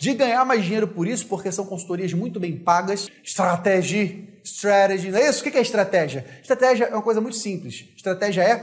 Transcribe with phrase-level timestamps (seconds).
[0.00, 3.10] de ganhar mais dinheiro por isso, porque são consultorias muito bem pagas.
[3.22, 5.40] Estratégia, strategy, não é isso?
[5.40, 6.24] O que é estratégia?
[6.40, 7.86] Estratégia é uma coisa muito simples.
[7.94, 8.56] Estratégia é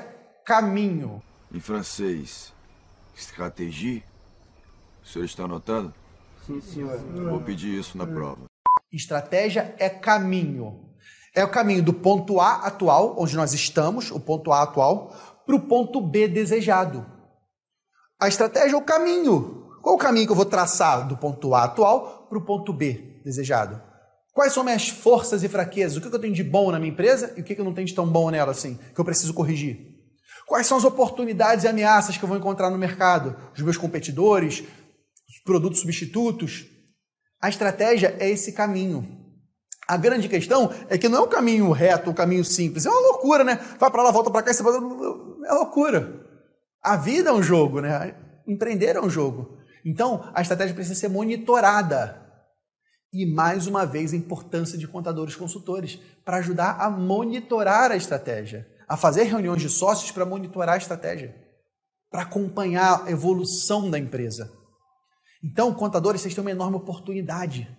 [0.43, 1.21] caminho.
[1.53, 2.51] Em francês,
[3.15, 4.01] estratégia?
[5.03, 5.93] O senhor está anotando?
[6.47, 6.97] Sim, senhor.
[6.97, 8.45] Vou pedir isso na prova.
[8.91, 10.89] Estratégia é caminho.
[11.35, 15.13] É o caminho do ponto A atual, onde nós estamos, o ponto A atual,
[15.45, 17.05] para o ponto B desejado.
[18.19, 19.66] A estratégia é o caminho.
[19.81, 23.21] Qual o caminho que eu vou traçar do ponto A atual para o ponto B
[23.23, 23.81] desejado?
[24.33, 25.97] Quais são minhas forças e fraquezas?
[25.97, 27.87] O que eu tenho de bom na minha empresa e o que eu não tenho
[27.87, 29.97] de tão bom nela assim, que eu preciso corrigir?
[30.45, 33.35] Quais são as oportunidades e ameaças que eu vou encontrar no mercado?
[33.53, 36.65] Os meus competidores, os produtos substitutos?
[37.41, 39.05] A estratégia é esse caminho.
[39.87, 42.85] A grande questão é que não é um caminho reto, um caminho simples.
[42.85, 43.59] É uma loucura, né?
[43.79, 44.61] Vai para lá, volta para cá, você...
[44.63, 46.25] é loucura.
[46.83, 48.15] A vida é um jogo, né?
[48.47, 49.56] Empreender é um jogo.
[49.87, 52.21] Então, a estratégia precisa ser monitorada.
[53.13, 58.67] E, mais uma vez, a importância de contadores consultores para ajudar a monitorar a estratégia,
[58.85, 61.33] a fazer reuniões de sócios para monitorar a estratégia,
[62.11, 64.51] para acompanhar a evolução da empresa.
[65.41, 67.73] Então, contadores, vocês têm uma enorme oportunidade.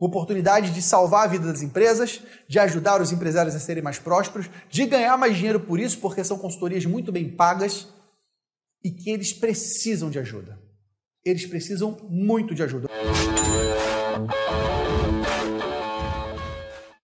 [0.00, 4.48] Oportunidade de salvar a vida das empresas, de ajudar os empresários a serem mais prósperos,
[4.70, 7.88] de ganhar mais dinheiro por isso, porque são consultorias muito bem pagas
[8.82, 10.64] e que eles precisam de ajuda.
[11.26, 12.88] Eles precisam muito de ajuda.